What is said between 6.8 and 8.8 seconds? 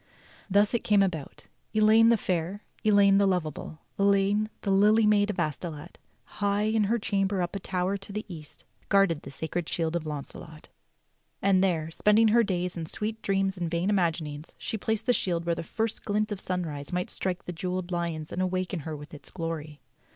her chamber up a tower to the east,